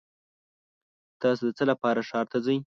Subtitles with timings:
[1.21, 2.57] تاسو د څه لپاره ښار ته ځئ؟